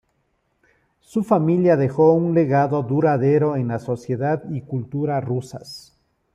Su 1.01 1.23
familia 1.23 1.77
dejó 1.77 2.13
un 2.13 2.33
legado 2.33 2.81
duradero 2.81 3.55
en 3.55 3.67
la 3.67 3.77
sociedad 3.77 4.41
y 4.49 4.61
cultura 4.61 5.21
rusas. 5.21 5.95